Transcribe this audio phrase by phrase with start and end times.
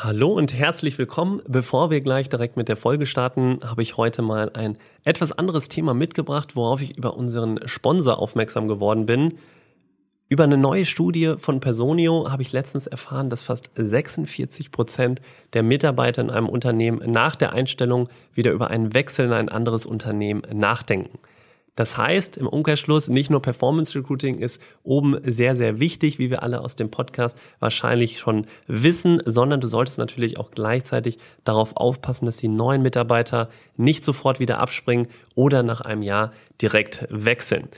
[0.00, 1.42] Hallo und herzlich willkommen.
[1.48, 5.68] Bevor wir gleich direkt mit der Folge starten, habe ich heute mal ein etwas anderes
[5.68, 9.38] Thema mitgebracht, worauf ich über unseren Sponsor aufmerksam geworden bin.
[10.28, 15.20] Über eine neue Studie von Personio habe ich letztens erfahren, dass fast 46 Prozent
[15.52, 19.84] der Mitarbeiter in einem Unternehmen nach der Einstellung wieder über einen Wechsel in ein anderes
[19.84, 21.18] Unternehmen nachdenken.
[21.78, 26.42] Das heißt, im Umkehrschluss, nicht nur Performance Recruiting ist oben sehr, sehr wichtig, wie wir
[26.42, 32.26] alle aus dem Podcast wahrscheinlich schon wissen, sondern du solltest natürlich auch gleichzeitig darauf aufpassen,
[32.26, 35.06] dass die neuen Mitarbeiter nicht sofort wieder abspringen
[35.36, 37.68] oder nach einem Jahr direkt wechseln.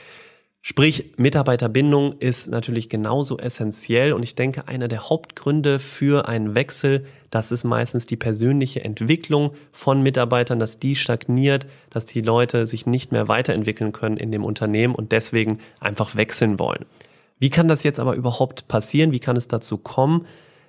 [0.63, 7.07] Sprich, Mitarbeiterbindung ist natürlich genauso essentiell und ich denke, einer der Hauptgründe für einen Wechsel,
[7.31, 12.85] das ist meistens die persönliche Entwicklung von Mitarbeitern, dass die stagniert, dass die Leute sich
[12.85, 16.85] nicht mehr weiterentwickeln können in dem Unternehmen und deswegen einfach wechseln wollen.
[17.39, 19.13] Wie kann das jetzt aber überhaupt passieren?
[19.13, 20.27] Wie kann es dazu kommen?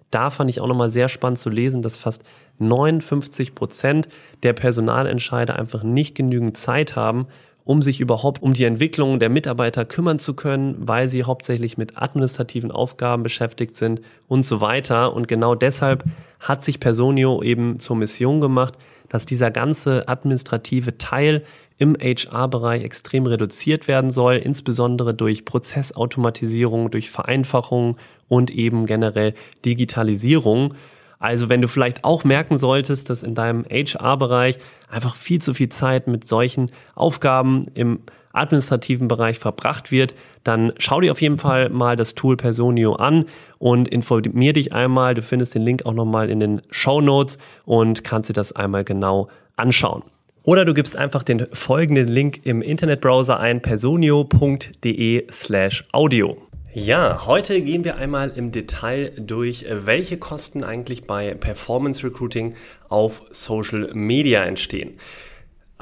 [0.10, 2.24] Da fand ich auch nochmal sehr spannend zu lesen, dass fast
[2.60, 4.08] 59 Prozent
[4.44, 7.28] der Personalentscheider einfach nicht genügend Zeit haben,
[7.64, 12.02] um sich überhaupt um die Entwicklung der Mitarbeiter kümmern zu können, weil sie hauptsächlich mit
[12.02, 15.14] administrativen Aufgaben beschäftigt sind und so weiter.
[15.14, 16.04] Und genau deshalb
[16.40, 18.78] hat sich Personio eben zur Mission gemacht,
[19.10, 21.44] dass dieser ganze administrative Teil
[21.78, 29.34] im HR-Bereich extrem reduziert werden soll, insbesondere durch Prozessautomatisierung, durch Vereinfachung und eben generell
[29.66, 30.76] Digitalisierung.
[31.18, 34.58] Also wenn du vielleicht auch merken solltest, dass in deinem HR-Bereich
[34.92, 38.00] einfach viel zu viel Zeit mit solchen Aufgaben im
[38.34, 43.26] administrativen Bereich verbracht wird, dann schau dir auf jeden Fall mal das Tool Personio an
[43.60, 45.14] und informier dich einmal.
[45.14, 48.84] Du findest den Link auch nochmal in den Show Notes und kannst dir das einmal
[48.84, 50.04] genau anschauen.
[50.44, 56.51] Oder du gibst einfach den folgenden Link im Internetbrowser ein, personio.de slash audio.
[56.74, 62.56] Ja, heute gehen wir einmal im Detail durch, welche Kosten eigentlich bei Performance Recruiting
[62.88, 64.98] auf Social Media entstehen.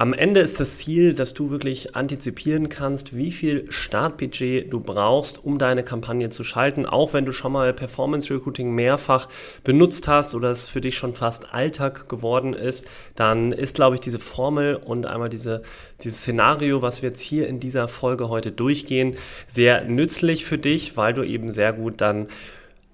[0.00, 5.44] Am Ende ist das Ziel, dass du wirklich antizipieren kannst, wie viel Startbudget du brauchst,
[5.44, 6.86] um deine Kampagne zu schalten.
[6.86, 9.28] Auch wenn du schon mal Performance Recruiting mehrfach
[9.62, 14.00] benutzt hast oder es für dich schon fast Alltag geworden ist, dann ist, glaube ich,
[14.00, 15.60] diese Formel und einmal diese,
[16.02, 19.18] dieses Szenario, was wir jetzt hier in dieser Folge heute durchgehen,
[19.48, 22.28] sehr nützlich für dich, weil du eben sehr gut dann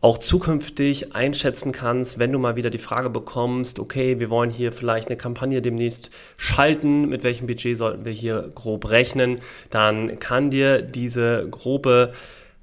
[0.01, 4.73] auch zukünftig einschätzen kannst, wenn du mal wieder die Frage bekommst, okay, wir wollen hier
[4.73, 9.41] vielleicht eine Kampagne demnächst schalten, mit welchem Budget sollten wir hier grob rechnen,
[9.71, 12.13] dann kann dir diese grobe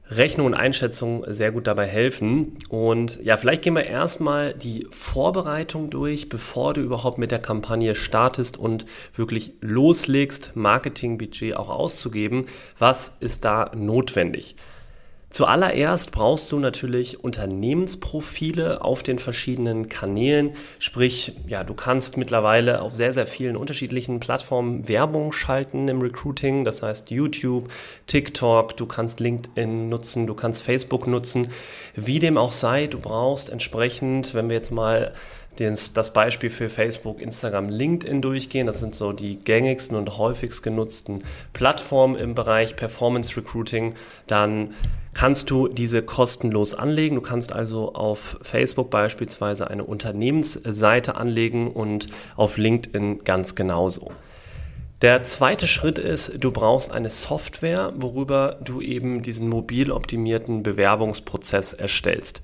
[0.10, 2.58] Rechnung und Einschätzung sehr gut dabei helfen.
[2.70, 7.96] Und ja, vielleicht gehen wir erstmal die Vorbereitung durch, bevor du überhaupt mit der Kampagne
[7.96, 8.86] startest und
[9.16, 12.46] wirklich loslegst, Marketingbudget auch auszugeben.
[12.78, 14.56] Was ist da notwendig?
[15.34, 20.52] Zuallererst brauchst du natürlich Unternehmensprofile auf den verschiedenen Kanälen.
[20.78, 26.66] Sprich, ja, du kannst mittlerweile auf sehr, sehr vielen unterschiedlichen Plattformen Werbung schalten im Recruiting.
[26.66, 27.72] Das heißt YouTube,
[28.06, 31.48] TikTok, du kannst LinkedIn nutzen, du kannst Facebook nutzen.
[31.96, 35.14] Wie dem auch sei, du brauchst entsprechend, wenn wir jetzt mal
[35.58, 38.68] das Beispiel für Facebook, Instagram, LinkedIn durchgehen.
[38.68, 43.96] Das sind so die gängigsten und häufigst genutzten Plattformen im Bereich Performance Recruiting.
[44.28, 44.74] Dann
[45.14, 47.16] kannst du diese kostenlos anlegen.
[47.16, 54.10] Du kannst also auf Facebook beispielsweise eine Unternehmensseite anlegen und auf LinkedIn ganz genauso.
[55.04, 61.74] Der zweite Schritt ist, du brauchst eine Software, worüber du eben diesen mobil optimierten Bewerbungsprozess
[61.74, 62.42] erstellst.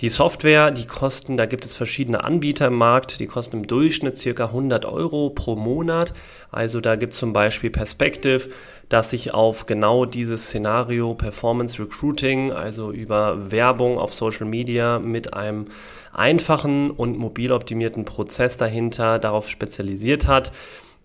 [0.00, 4.18] Die Software, die kosten, da gibt es verschiedene Anbieter im Markt, die kosten im Durchschnitt
[4.18, 6.12] circa 100 Euro pro Monat.
[6.50, 8.50] Also da gibt es zum Beispiel Perspective,
[8.88, 15.32] das sich auf genau dieses Szenario Performance Recruiting, also über Werbung auf Social Media mit
[15.32, 15.66] einem
[16.12, 20.50] einfachen und mobil optimierten Prozess dahinter darauf spezialisiert hat.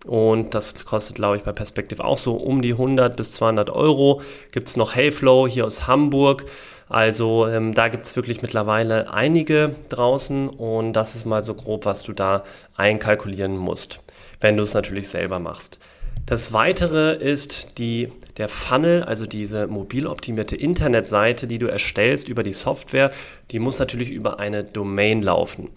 [0.06, 4.22] Und das kostet, glaube ich, bei Perspective auch so um die 100 bis 200 Euro.
[4.50, 6.46] Gibt es noch Heyflow hier aus Hamburg.
[6.90, 11.86] Also ähm, da gibt es wirklich mittlerweile einige draußen und das ist mal so grob,
[11.86, 12.42] was du da
[12.76, 14.00] einkalkulieren musst,
[14.40, 15.78] wenn du es natürlich selber machst.
[16.26, 18.08] Das weitere ist die,
[18.38, 23.12] der Funnel, also diese mobil optimierte Internetseite, die du erstellst über die Software.
[23.52, 25.68] Die muss natürlich über eine Domain laufen.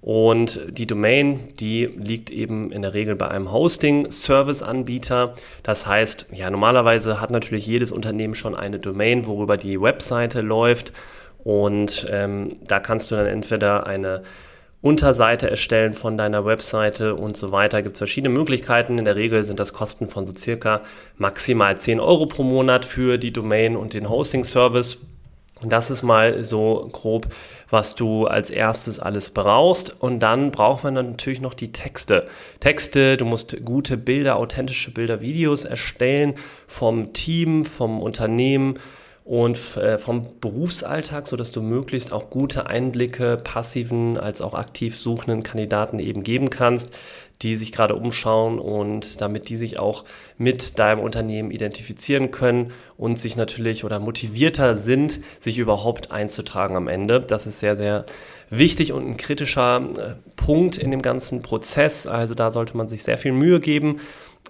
[0.00, 5.34] Und die Domain, die liegt eben in der Regel bei einem Hosting-Service-Anbieter.
[5.64, 10.92] Das heißt, ja, normalerweise hat natürlich jedes Unternehmen schon eine Domain, worüber die Webseite läuft.
[11.42, 14.22] Und ähm, da kannst du dann entweder eine
[14.80, 17.82] Unterseite erstellen von deiner Webseite und so weiter.
[17.82, 18.98] Gibt es verschiedene Möglichkeiten.
[18.98, 20.82] In der Regel sind das Kosten von so circa
[21.16, 24.98] maximal 10 Euro pro Monat für die Domain und den Hosting-Service.
[25.60, 27.26] Und das ist mal so grob,
[27.68, 30.00] was du als erstes alles brauchst.
[30.00, 32.28] Und dann braucht man dann natürlich noch die Texte.
[32.60, 36.34] Texte, du musst gute Bilder, authentische Bilder, Videos erstellen
[36.66, 38.78] vom Team, vom Unternehmen
[39.28, 44.98] und äh, vom Berufsalltag, so dass du möglichst auch gute Einblicke passiven als auch aktiv
[44.98, 46.88] suchenden Kandidaten eben geben kannst,
[47.42, 50.06] die sich gerade umschauen und damit die sich auch
[50.38, 56.88] mit deinem Unternehmen identifizieren können und sich natürlich oder motivierter sind, sich überhaupt einzutragen am
[56.88, 57.20] Ende.
[57.20, 58.06] Das ist sehr, sehr
[58.48, 62.06] wichtig und ein kritischer äh, Punkt in dem ganzen Prozess.
[62.06, 64.00] Also da sollte man sich sehr viel Mühe geben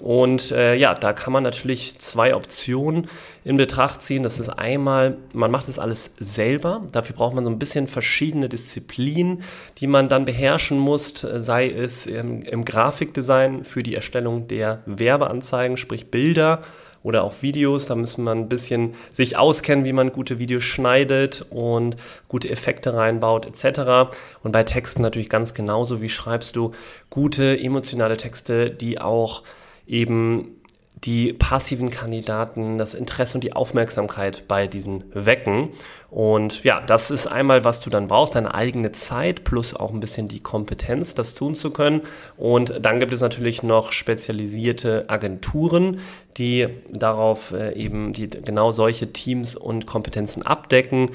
[0.00, 3.08] und äh, ja, da kann man natürlich zwei Optionen
[3.44, 4.22] in Betracht ziehen.
[4.22, 6.82] Das ist einmal, man macht das alles selber.
[6.92, 9.42] Dafür braucht man so ein bisschen verschiedene Disziplinen,
[9.78, 15.76] die man dann beherrschen muss, sei es im, im Grafikdesign für die Erstellung der Werbeanzeigen,
[15.76, 16.62] sprich Bilder
[17.02, 17.86] oder auch Videos.
[17.86, 21.96] Da muss man ein bisschen sich auskennen, wie man gute Videos schneidet und
[22.28, 24.14] gute Effekte reinbaut etc.
[24.44, 26.00] Und bei Texten natürlich ganz genauso.
[26.00, 26.70] Wie schreibst du
[27.10, 29.42] gute emotionale Texte, die auch
[29.88, 30.58] eben
[31.04, 35.70] die passiven Kandidaten das Interesse und die Aufmerksamkeit bei diesen wecken.
[36.10, 40.00] Und ja, das ist einmal, was du dann brauchst, deine eigene Zeit plus auch ein
[40.00, 42.02] bisschen die Kompetenz, das tun zu können.
[42.36, 46.00] Und dann gibt es natürlich noch spezialisierte Agenturen,
[46.36, 51.10] die darauf äh, eben die genau solche Teams und Kompetenzen abdecken.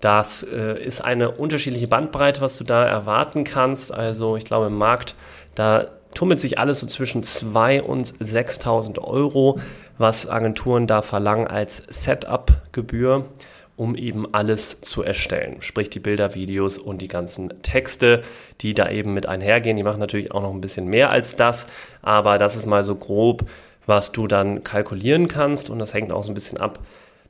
[0.00, 3.94] Das äh, ist eine unterschiedliche Bandbreite, was du da erwarten kannst.
[3.94, 5.14] Also ich glaube im Markt,
[5.54, 9.60] da tummelt sich alles so zwischen 2.000 und 6.000 Euro,
[9.98, 13.26] was Agenturen da verlangen als Setup-Gebühr,
[13.76, 15.56] um eben alles zu erstellen.
[15.60, 18.22] Sprich die Bilder, Videos und die ganzen Texte,
[18.60, 19.76] die da eben mit einhergehen.
[19.76, 21.66] Die machen natürlich auch noch ein bisschen mehr als das,
[22.02, 23.44] aber das ist mal so grob,
[23.86, 26.78] was du dann kalkulieren kannst und das hängt auch so ein bisschen ab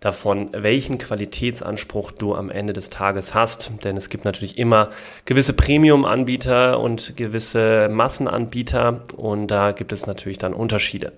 [0.03, 3.71] davon, welchen Qualitätsanspruch du am Ende des Tages hast.
[3.85, 4.91] Denn es gibt natürlich immer
[5.25, 11.13] gewisse Premium-Anbieter und gewisse Massenanbieter und da gibt es natürlich dann Unterschiede.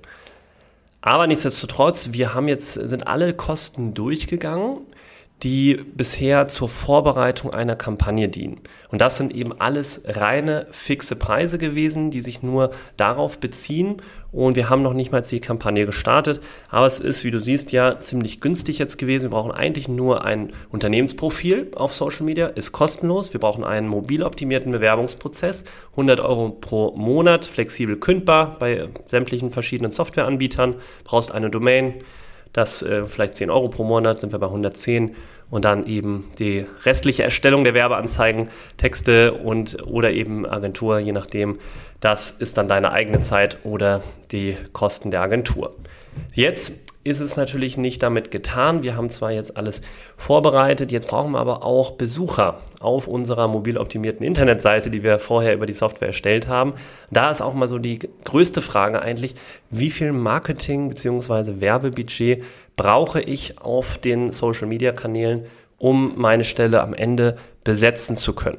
[1.00, 4.78] Aber nichtsdestotrotz, wir haben jetzt, sind alle Kosten durchgegangen
[5.42, 8.60] die bisher zur Vorbereitung einer Kampagne dienen.
[8.90, 14.00] Und das sind eben alles reine fixe Preise gewesen, die sich nur darauf beziehen.
[14.32, 16.40] Und wir haben noch nicht mal die Kampagne gestartet.
[16.70, 19.24] Aber es ist, wie du siehst, ja ziemlich günstig jetzt gewesen.
[19.24, 23.32] Wir brauchen eigentlich nur ein Unternehmensprofil auf Social Media, ist kostenlos.
[23.32, 29.92] Wir brauchen einen mobil optimierten Bewerbungsprozess, 100 Euro pro Monat, flexibel kündbar bei sämtlichen verschiedenen
[29.92, 30.76] Softwareanbietern.
[31.04, 31.94] Brauchst eine Domain,
[32.54, 35.14] das äh, vielleicht 10 Euro pro Monat, sind wir bei 110
[35.50, 38.48] und dann eben die restliche Erstellung der Werbeanzeigen,
[38.78, 41.58] Texte und oder eben Agentur, je nachdem.
[42.00, 45.74] Das ist dann deine eigene Zeit oder die Kosten der Agentur.
[46.32, 48.82] Jetzt ist es natürlich nicht damit getan.
[48.82, 49.82] Wir haben zwar jetzt alles
[50.16, 55.54] vorbereitet, jetzt brauchen wir aber auch Besucher auf unserer mobil optimierten Internetseite, die wir vorher
[55.54, 56.74] über die Software erstellt haben.
[57.10, 59.34] Da ist auch mal so die größte Frage eigentlich,
[59.70, 61.60] wie viel Marketing bzw.
[61.60, 62.42] Werbebudget
[62.76, 65.46] brauche ich auf den Social-Media-Kanälen,
[65.78, 68.58] um meine Stelle am Ende besetzen zu können.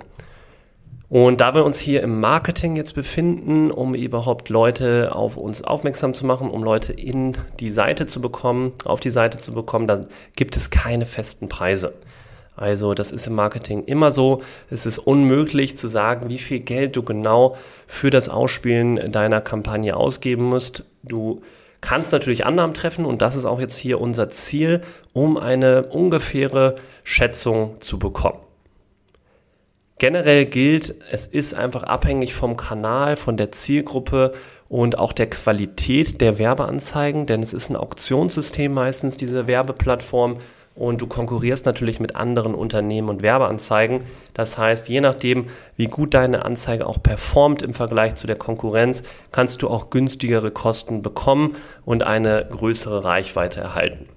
[1.07, 6.13] Und da wir uns hier im Marketing jetzt befinden, um überhaupt Leute auf uns aufmerksam
[6.13, 10.07] zu machen, um Leute in die Seite zu bekommen, auf die Seite zu bekommen, dann
[10.35, 11.93] gibt es keine festen Preise.
[12.55, 14.41] Also das ist im Marketing immer so.
[14.69, 19.95] Es ist unmöglich zu sagen, wie viel Geld du genau für das Ausspielen deiner Kampagne
[19.95, 20.85] ausgeben musst.
[21.03, 21.41] Du
[21.81, 24.81] kannst natürlich Annahmen treffen und das ist auch jetzt hier unser Ziel,
[25.13, 28.44] um eine ungefähre Schätzung zu bekommen.
[29.97, 34.33] Generell gilt, es ist einfach abhängig vom Kanal, von der Zielgruppe
[34.67, 40.37] und auch der Qualität der Werbeanzeigen, denn es ist ein Auktionssystem meistens, diese Werbeplattform
[40.75, 44.01] und du konkurrierst natürlich mit anderen Unternehmen und Werbeanzeigen.
[44.33, 45.47] Das heißt, je nachdem,
[45.77, 50.51] wie gut deine Anzeige auch performt im Vergleich zu der Konkurrenz, kannst du auch günstigere
[50.51, 54.09] Kosten bekommen und eine größere Reichweite erhalten.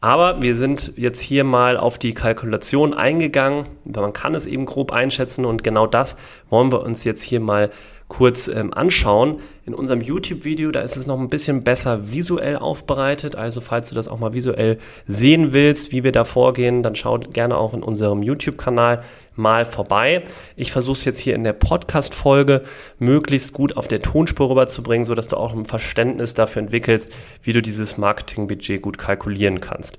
[0.00, 3.66] Aber wir sind jetzt hier mal auf die Kalkulation eingegangen.
[3.84, 6.16] Man kann es eben grob einschätzen und genau das
[6.48, 7.70] wollen wir uns jetzt hier mal
[8.08, 9.40] kurz ähm, anschauen.
[9.66, 13.36] In unserem YouTube-Video, da ist es noch ein bisschen besser visuell aufbereitet.
[13.36, 17.18] Also falls du das auch mal visuell sehen willst, wie wir da vorgehen, dann schau
[17.18, 19.04] gerne auch in unserem YouTube-Kanal
[19.40, 20.22] mal vorbei.
[20.54, 22.62] Ich versuche es jetzt hier in der Podcast-Folge
[22.98, 27.10] möglichst gut auf der Tonspur rüberzubringen, sodass du auch ein Verständnis dafür entwickelst,
[27.42, 29.98] wie du dieses Marketingbudget gut kalkulieren kannst.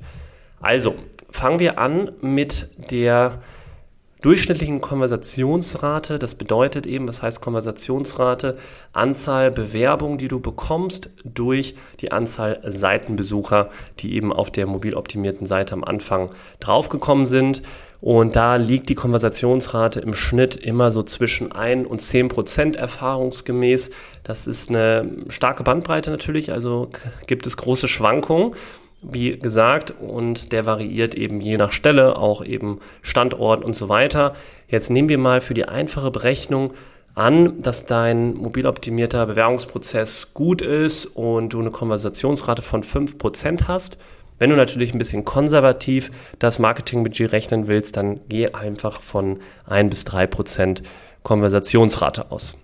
[0.61, 0.95] Also,
[1.29, 3.41] fangen wir an mit der
[4.21, 6.19] durchschnittlichen Konversationsrate.
[6.19, 8.57] Das bedeutet eben, was heißt Konversationsrate?
[8.93, 15.47] Anzahl Bewerbungen, die du bekommst durch die Anzahl Seitenbesucher, die eben auf der mobil optimierten
[15.47, 16.29] Seite am Anfang
[16.59, 17.63] draufgekommen sind.
[18.01, 23.91] Und da liegt die Konversationsrate im Schnitt immer so zwischen 1 und 10 Prozent erfahrungsgemäß.
[24.23, 26.89] Das ist eine starke Bandbreite natürlich, also
[27.27, 28.55] gibt es große Schwankungen,
[29.03, 34.35] wie gesagt, und der variiert eben je nach Stelle, auch eben Standort und so weiter.
[34.67, 36.73] Jetzt nehmen wir mal für die einfache Berechnung
[37.13, 43.97] an, dass dein mobil optimierter Bewerbungsprozess gut ist und du eine Konversationsrate von 5% hast
[44.41, 49.91] wenn du natürlich ein bisschen konservativ das Marketingbudget rechnen willst, dann geh einfach von 1
[49.91, 50.81] bis 3 Prozent
[51.21, 52.57] Konversationsrate aus.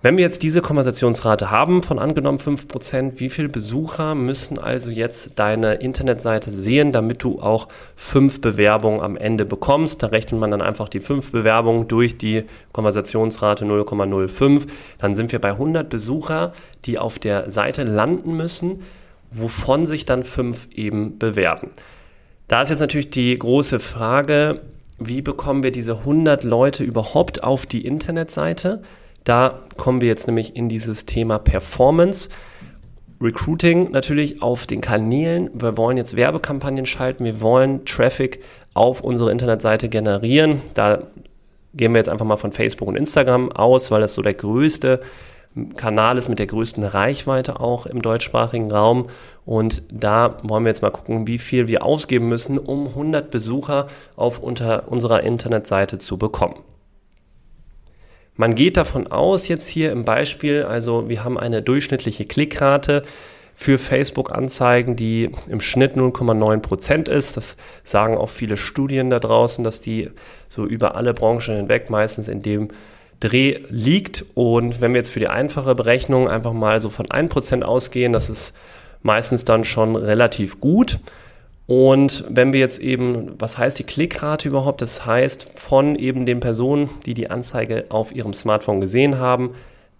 [0.00, 5.40] Wenn wir jetzt diese Konversationsrate haben von angenommen 5%, wie viele Besucher müssen also jetzt
[5.40, 10.04] deine Internetseite sehen, damit du auch fünf Bewerbungen am Ende bekommst?
[10.04, 14.68] Da rechnet man dann einfach die fünf Bewerbungen durch die Konversationsrate 0,05.
[14.98, 16.52] Dann sind wir bei 100 Besucher,
[16.84, 18.84] die auf der Seite landen müssen
[19.32, 21.70] wovon sich dann fünf eben bewerben.
[22.48, 24.62] Da ist jetzt natürlich die große Frage,
[24.98, 28.82] wie bekommen wir diese 100 Leute überhaupt auf die Internetseite?
[29.24, 32.28] Da kommen wir jetzt nämlich in dieses Thema Performance.
[33.20, 35.50] Recruiting natürlich auf den Kanälen.
[35.54, 37.24] Wir wollen jetzt Werbekampagnen schalten.
[37.24, 38.42] Wir wollen Traffic
[38.74, 40.62] auf unsere Internetseite generieren.
[40.74, 41.02] Da
[41.74, 45.00] gehen wir jetzt einfach mal von Facebook und Instagram aus, weil das so der größte
[45.76, 49.08] Kanal ist mit der größten Reichweite auch im deutschsprachigen Raum.
[49.44, 53.88] Und da wollen wir jetzt mal gucken, wie viel wir ausgeben müssen, um 100 Besucher
[54.16, 56.56] auf unter unserer Internetseite zu bekommen.
[58.36, 63.02] Man geht davon aus, jetzt hier im Beispiel, also wir haben eine durchschnittliche Klickrate
[63.54, 67.36] für Facebook-Anzeigen, die im Schnitt 0,9 Prozent ist.
[67.36, 70.08] Das sagen auch viele Studien da draußen, dass die
[70.48, 72.68] so über alle Branchen hinweg meistens in dem
[73.20, 74.24] Dreh liegt.
[74.34, 78.30] Und wenn wir jetzt für die einfache Berechnung einfach mal so von 1% ausgehen, das
[78.30, 78.54] ist
[79.02, 80.98] meistens dann schon relativ gut.
[81.66, 84.82] Und wenn wir jetzt eben, was heißt die Klickrate überhaupt?
[84.82, 89.54] Das heißt, von eben den Personen, die die Anzeige auf ihrem Smartphone gesehen haben,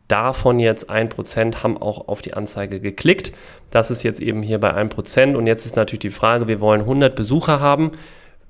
[0.09, 3.33] davon jetzt 1% haben auch auf die Anzeige geklickt.
[3.71, 5.37] Das ist jetzt eben hier bei 1%.
[5.37, 7.93] Und jetzt ist natürlich die Frage, wir wollen 100 Besucher haben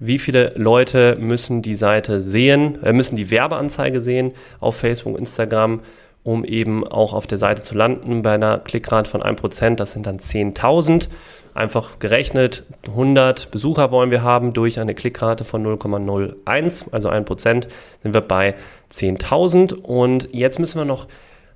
[0.00, 5.80] wie viele Leute müssen die Seite sehen, äh, müssen die Werbeanzeige sehen auf Facebook, Instagram,
[6.24, 9.76] um eben auch auf der Seite zu landen bei einer Klickrate von 1%.
[9.76, 11.08] Das sind dann 10.000.
[11.52, 17.66] Einfach gerechnet, 100 Besucher wollen wir haben durch eine Klickrate von 0,01, also 1%,
[18.02, 18.54] sind wir bei
[18.92, 19.74] 10.000.
[19.74, 21.08] Und jetzt müssen wir noch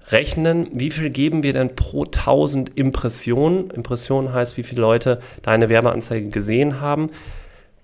[0.08, 3.70] rechnen, wie viel geben wir denn pro 1000 Impressionen.
[3.70, 7.10] Impressionen heißt, wie viele Leute deine Werbeanzeige gesehen haben.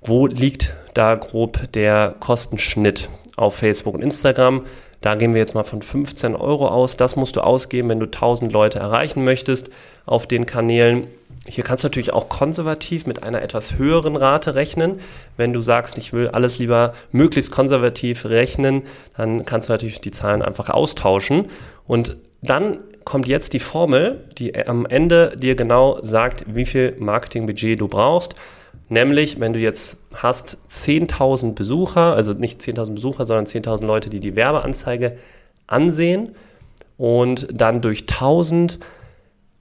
[0.02, 4.64] Wo liegt da grob der Kostenschnitt auf Facebook und Instagram?
[5.02, 6.96] Da gehen wir jetzt mal von 15 Euro aus.
[6.96, 9.68] Das musst du ausgeben, wenn du 1000 Leute erreichen möchtest
[10.06, 11.06] auf den Kanälen.
[11.46, 15.00] Hier kannst du natürlich auch konservativ mit einer etwas höheren Rate rechnen.
[15.36, 18.82] Wenn du sagst, ich will alles lieber möglichst konservativ rechnen,
[19.16, 21.48] dann kannst du natürlich die Zahlen einfach austauschen.
[21.86, 27.80] Und dann kommt jetzt die Formel, die am Ende dir genau sagt, wie viel Marketingbudget
[27.80, 28.34] du brauchst.
[28.90, 34.18] Nämlich, wenn du jetzt hast 10.000 Besucher, also nicht 10.000 Besucher, sondern 10.000 Leute, die
[34.18, 35.16] die Werbeanzeige
[35.68, 36.34] ansehen
[36.98, 38.80] und dann durch 1000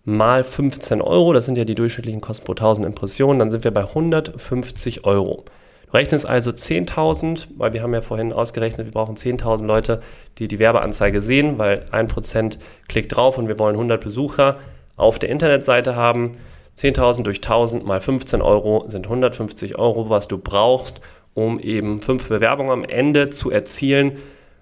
[0.04, 3.72] mal 15 Euro, das sind ja die durchschnittlichen Kosten pro 1000 Impressionen, dann sind wir
[3.72, 5.46] bei 150 Euro.
[5.86, 10.02] Du rechnest also 10.000, weil wir haben ja vorhin ausgerechnet, wir brauchen 10.000 Leute,
[10.40, 12.58] die die Werbeanzeige sehen, weil 1%
[12.88, 14.58] klickt drauf und wir wollen 100 Besucher
[14.96, 16.40] auf der Internetseite haben.
[16.80, 21.02] 10.000 durch 1.000 mal 15 Euro sind 150 Euro, was du brauchst,
[21.34, 24.18] um eben fünf Bewerbungen am Ende zu erzielen.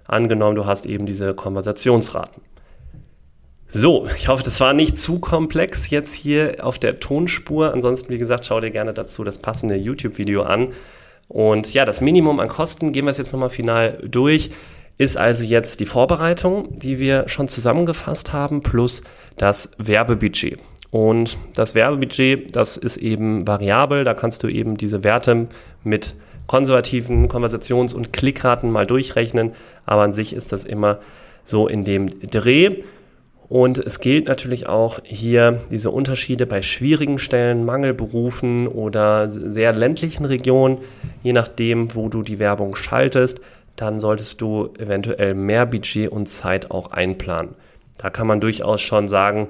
[0.05, 2.41] Angenommen, du hast eben diese Konversationsraten.
[3.67, 7.71] So, ich hoffe, das war nicht zu komplex jetzt hier auf der Tonspur.
[7.71, 10.69] Ansonsten, wie gesagt, schau dir gerne dazu das passende YouTube-Video an.
[11.27, 14.49] Und ja, das Minimum an Kosten, gehen wir es jetzt nochmal final durch,
[14.97, 19.03] ist also jetzt die Vorbereitung, die wir schon zusammengefasst haben, plus
[19.35, 20.59] das Werbebudget.
[20.91, 24.03] Und das Werbebudget, das ist eben variabel.
[24.03, 25.47] Da kannst du eben diese Werte
[25.83, 26.15] mit
[26.47, 29.51] konservativen Konversations- und Klickraten mal durchrechnen.
[29.85, 30.99] Aber an sich ist das immer
[31.43, 32.83] so in dem Dreh.
[33.49, 40.25] Und es gilt natürlich auch hier diese Unterschiede bei schwierigen Stellen, Mangelberufen oder sehr ländlichen
[40.25, 40.79] Regionen,
[41.23, 43.39] je nachdem, wo du die Werbung schaltest,
[43.77, 47.55] dann solltest du eventuell mehr Budget und Zeit auch einplanen.
[47.97, 49.47] Da kann man durchaus schon sagen,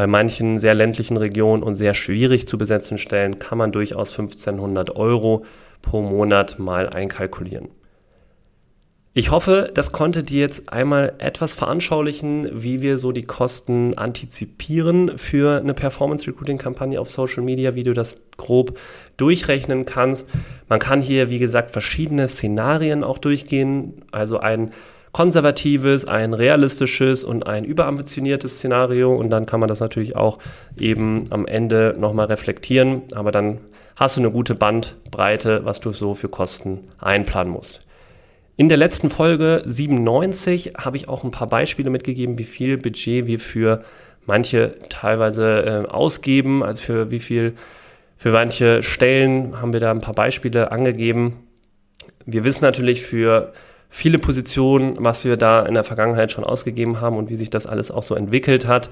[0.00, 4.96] bei manchen sehr ländlichen Regionen und sehr schwierig zu besetzten Stellen kann man durchaus 1500
[4.96, 5.44] Euro
[5.82, 7.68] pro Monat mal einkalkulieren.
[9.12, 15.18] Ich hoffe, das konnte dir jetzt einmal etwas veranschaulichen, wie wir so die Kosten antizipieren
[15.18, 18.78] für eine Performance Recruiting Kampagne auf Social Media, wie du das grob
[19.18, 20.30] durchrechnen kannst.
[20.70, 24.72] Man kann hier, wie gesagt, verschiedene Szenarien auch durchgehen, also ein
[25.12, 30.38] konservatives, ein realistisches und ein überambitioniertes Szenario und dann kann man das natürlich auch
[30.78, 33.58] eben am Ende nochmal reflektieren, aber dann
[33.96, 37.86] hast du eine gute Bandbreite, was du so für Kosten einplanen musst.
[38.56, 43.26] In der letzten Folge 97 habe ich auch ein paar Beispiele mitgegeben, wie viel Budget
[43.26, 43.82] wir für
[44.26, 47.54] manche teilweise äh, ausgeben, also für wie viel,
[48.16, 51.38] für manche Stellen haben wir da ein paar Beispiele angegeben.
[52.26, 53.52] Wir wissen natürlich für
[53.90, 57.66] viele Positionen, was wir da in der Vergangenheit schon ausgegeben haben und wie sich das
[57.66, 58.88] alles auch so entwickelt hat.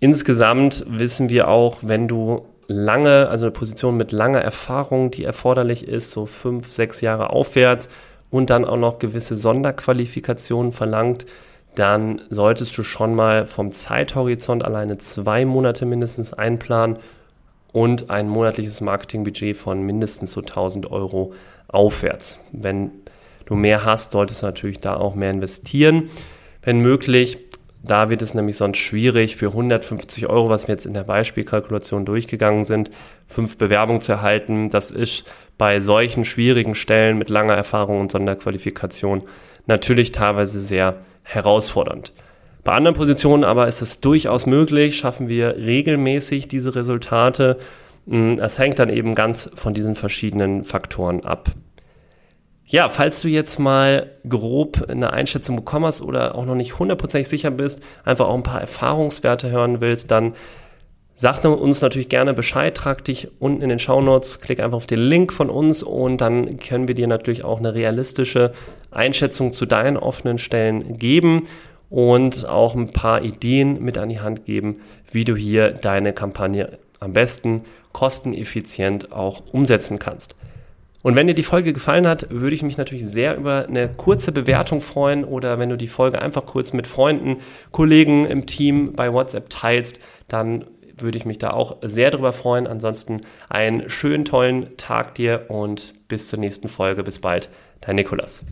[0.00, 5.86] Insgesamt wissen wir auch, wenn du lange, also eine Position mit langer Erfahrung, die erforderlich
[5.86, 7.88] ist, so fünf, sechs Jahre aufwärts,
[8.30, 11.26] und dann auch noch gewisse Sonderqualifikationen verlangt,
[11.74, 16.98] dann solltest du schon mal vom Zeithorizont alleine zwei Monate mindestens einplanen
[17.72, 21.34] und ein monatliches Marketingbudget von mindestens so 1000 Euro
[21.68, 22.40] aufwärts.
[22.52, 22.90] Wenn
[23.46, 26.10] du mehr hast, solltest du natürlich da auch mehr investieren.
[26.62, 27.38] Wenn möglich,
[27.82, 32.04] da wird es nämlich sonst schwierig, für 150 Euro, was wir jetzt in der Beispielkalkulation
[32.04, 32.90] durchgegangen sind,
[33.28, 34.70] fünf Bewerbungen zu erhalten.
[34.70, 35.24] Das ist
[35.56, 39.22] bei solchen schwierigen Stellen mit langer Erfahrung und Sonderqualifikation
[39.66, 42.12] natürlich teilweise sehr herausfordernd.
[42.64, 47.58] Bei anderen Positionen aber ist es durchaus möglich, schaffen wir regelmäßig diese Resultate.
[48.08, 51.52] Hm, es hängt dann eben ganz von diesen verschiedenen Faktoren ab.
[52.68, 57.28] Ja, falls du jetzt mal grob eine Einschätzung bekommen hast oder auch noch nicht hundertprozentig
[57.28, 60.34] sicher bist, einfach auch ein paar Erfahrungswerte hören willst, dann
[61.14, 64.98] sag uns natürlich gerne Bescheid, trag dich unten in den Shownotes, klick einfach auf den
[64.98, 68.52] Link von uns und dann können wir dir natürlich auch eine realistische
[68.90, 71.44] Einschätzung zu deinen offenen Stellen geben
[71.88, 74.80] und auch ein paar Ideen mit an die Hand geben,
[75.12, 80.34] wie du hier deine Kampagne am besten kosteneffizient auch umsetzen kannst.
[81.02, 84.32] Und wenn dir die Folge gefallen hat, würde ich mich natürlich sehr über eine kurze
[84.32, 87.38] Bewertung freuen oder wenn du die Folge einfach kurz mit Freunden,
[87.70, 90.64] Kollegen im Team bei WhatsApp teilst, dann
[90.98, 92.66] würde ich mich da auch sehr drüber freuen.
[92.66, 97.04] Ansonsten einen schönen, tollen Tag dir und bis zur nächsten Folge.
[97.04, 97.48] Bis bald,
[97.80, 98.44] dein Nikolas.